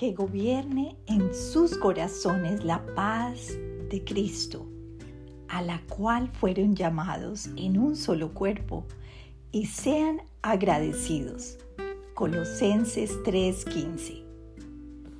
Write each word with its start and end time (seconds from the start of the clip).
que 0.00 0.14
gobierne 0.14 0.96
en 1.04 1.34
sus 1.34 1.76
corazones 1.76 2.64
la 2.64 2.82
paz 2.94 3.48
de 3.90 4.02
Cristo, 4.02 4.66
a 5.46 5.60
la 5.60 5.82
cual 5.90 6.30
fueron 6.32 6.74
llamados 6.74 7.50
en 7.58 7.76
un 7.76 7.94
solo 7.96 8.32
cuerpo, 8.32 8.86
y 9.52 9.66
sean 9.66 10.22
agradecidos. 10.40 11.58
Colosenses 12.14 13.22
3:15. 13.24 14.24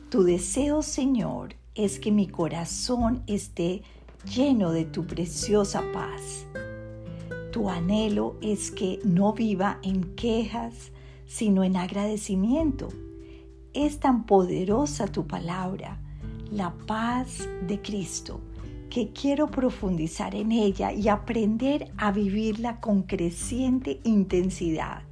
Tu 0.08 0.22
deseo, 0.22 0.80
Señor, 0.80 1.56
es 1.74 2.00
que 2.00 2.10
mi 2.10 2.26
corazón 2.26 3.22
esté 3.26 3.82
lleno 4.34 4.72
de 4.72 4.86
tu 4.86 5.06
preciosa 5.06 5.84
paz. 5.92 6.46
Tu 7.52 7.68
anhelo 7.68 8.36
es 8.40 8.70
que 8.70 8.98
no 9.04 9.34
viva 9.34 9.78
en 9.82 10.14
quejas, 10.16 10.90
sino 11.26 11.64
en 11.64 11.76
agradecimiento. 11.76 12.88
Es 13.72 14.00
tan 14.00 14.26
poderosa 14.26 15.06
tu 15.06 15.28
palabra, 15.28 15.96
la 16.50 16.72
paz 16.88 17.48
de 17.68 17.80
Cristo, 17.80 18.40
que 18.90 19.12
quiero 19.12 19.46
profundizar 19.46 20.34
en 20.34 20.50
ella 20.50 20.92
y 20.92 21.06
aprender 21.06 21.92
a 21.96 22.10
vivirla 22.10 22.80
con 22.80 23.04
creciente 23.04 24.00
intensidad. 24.02 25.02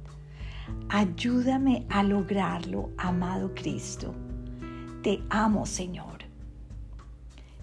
Ayúdame 0.89 1.85
a 1.89 2.03
lograrlo, 2.03 2.89
amado 2.97 3.55
Cristo. 3.55 4.13
Te 5.03 5.23
amo, 5.29 5.65
Señor. 5.65 6.19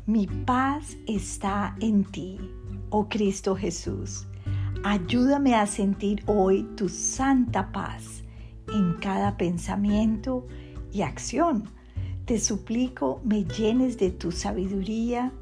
Mi 0.07 0.27
paz 0.27 0.97
está 1.07 1.77
en 1.81 2.05
ti, 2.05 2.39
oh 2.89 3.07
Cristo 3.11 3.55
Jesús. 3.55 4.27
Ayúdame 4.83 5.57
a 5.57 5.67
sentir 5.67 6.23
hoy 6.27 6.63
tu 6.75 6.89
santa 6.89 7.71
paz 7.71 8.23
en 8.73 8.95
cada 8.95 9.37
pensamiento 9.37 10.47
y 10.97 11.03
acción. 11.03 11.65
Te 12.25 12.41
suplico 12.41 13.21
me 13.25 13.45
llenes 13.45 13.99
de 13.99 14.11
tu 14.11 14.33
sabiduría, 14.33 15.33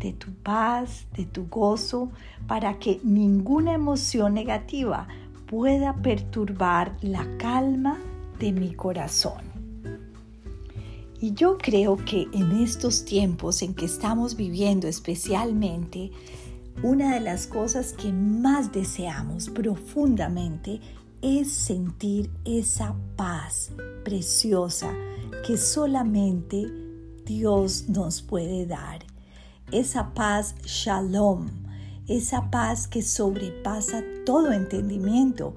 de 0.00 0.12
tu 0.12 0.32
paz, 0.32 1.06
de 1.16 1.24
tu 1.24 1.46
gozo, 1.46 2.10
para 2.46 2.78
que 2.78 3.00
ninguna 3.02 3.72
emoción 3.72 4.34
negativa 4.34 5.08
pueda 5.46 5.94
perturbar 5.94 6.96
la 7.00 7.26
calma 7.38 7.98
de 8.38 8.52
mi 8.52 8.74
corazón. 8.74 9.40
Y 11.20 11.32
yo 11.32 11.56
creo 11.56 11.96
que 11.96 12.26
en 12.32 12.60
estos 12.60 13.04
tiempos 13.04 13.62
en 13.62 13.72
que 13.72 13.86
estamos 13.86 14.36
viviendo 14.36 14.86
especialmente, 14.86 16.10
una 16.82 17.14
de 17.14 17.20
las 17.20 17.46
cosas 17.46 17.94
que 17.94 18.12
más 18.12 18.72
deseamos 18.72 19.48
profundamente 19.48 20.80
es 21.22 21.52
sentir 21.52 22.30
esa 22.44 22.94
paz 23.16 23.70
preciosa 24.04 24.92
que 25.46 25.56
solamente 25.56 26.66
Dios 27.24 27.88
nos 27.88 28.22
puede 28.22 28.66
dar. 28.66 29.04
Esa 29.72 30.14
paz 30.14 30.54
shalom, 30.64 31.48
esa 32.06 32.50
paz 32.50 32.86
que 32.86 33.02
sobrepasa 33.02 34.04
todo 34.24 34.52
entendimiento, 34.52 35.56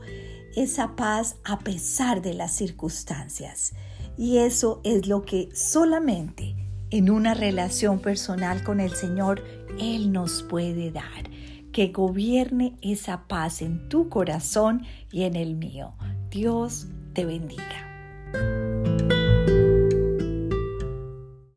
esa 0.56 0.96
paz 0.96 1.36
a 1.44 1.60
pesar 1.60 2.22
de 2.22 2.34
las 2.34 2.54
circunstancias. 2.54 3.74
Y 4.18 4.38
eso 4.38 4.82
es 4.84 5.08
lo 5.08 5.24
que 5.24 5.50
solamente 5.54 6.56
en 6.92 7.10
una 7.10 7.34
relación 7.34 8.00
personal 8.00 8.64
con 8.64 8.80
el 8.80 8.94
Señor 8.96 9.44
Él 9.80 10.12
nos 10.12 10.44
puede 10.44 10.92
dar. 10.92 11.30
Que 11.72 11.90
gobierne 11.90 12.78
esa 12.82 13.28
paz 13.28 13.62
en 13.62 13.90
tu 13.90 14.10
corazón 14.10 14.86
y 15.12 15.24
en 15.24 15.36
el 15.36 15.56
mío. 15.56 15.94
Dios 16.30 16.88
te 17.14 17.26
bendiga. 17.26 17.89